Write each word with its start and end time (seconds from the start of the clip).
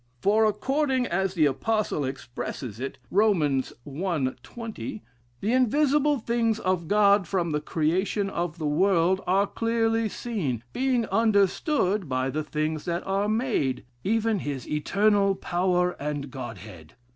For 0.19 0.45
according 0.45 1.05
as 1.05 1.35
the 1.35 1.45
apostle 1.45 2.03
expresses 2.05 2.79
it, 2.79 2.97
Rom. 3.11 3.43
i., 3.85 4.33
20, 4.41 5.03
the 5.41 5.53
invisible 5.53 6.17
things 6.17 6.57
of 6.59 6.87
God 6.87 7.27
from 7.27 7.51
the 7.51 7.61
creation 7.61 8.27
of 8.27 8.57
the 8.57 8.65
world 8.65 9.21
are 9.27 9.45
clearly 9.45 10.09
seen, 10.09 10.63
being 10.73 11.05
understood 11.09 12.09
by 12.09 12.31
the 12.31 12.43
things 12.43 12.85
that 12.85 13.05
are 13.05 13.29
made, 13.29 13.85
even 14.03 14.39
his 14.39 14.67
eternal 14.67 15.35
power 15.35 15.91
and 16.01 16.31
Godhead. 16.31 16.95